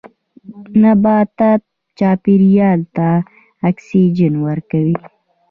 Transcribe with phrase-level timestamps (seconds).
[0.81, 1.61] نباتات
[1.99, 3.09] چاپیریال ته
[3.69, 4.95] اکسیجن ورکوي